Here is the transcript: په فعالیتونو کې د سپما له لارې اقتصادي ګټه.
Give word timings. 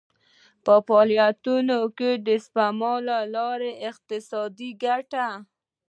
په 0.65 0.73
فعالیتونو 0.87 1.77
کې 1.97 2.11
د 2.27 2.27
سپما 2.45 2.93
له 3.07 3.17
لارې 3.35 3.71
اقتصادي 3.89 4.69
ګټه. 4.83 5.27